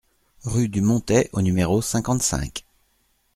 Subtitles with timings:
[0.45, 2.65] Rue du Montais au numéro cinquante-cinq